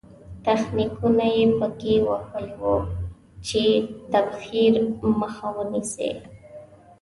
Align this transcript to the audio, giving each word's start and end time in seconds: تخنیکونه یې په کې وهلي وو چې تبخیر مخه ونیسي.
تخنیکونه 0.45 1.25
یې 1.35 1.45
په 1.59 1.67
کې 1.79 1.93
وهلي 2.07 2.53
وو 2.61 2.77
چې 3.47 3.63
تبخیر 4.13 4.73
مخه 5.21 5.47
ونیسي. 5.55 6.11